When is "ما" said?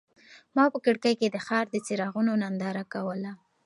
0.55-0.65